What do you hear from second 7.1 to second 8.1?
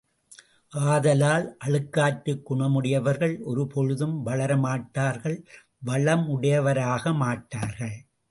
மாட்டார்கள்.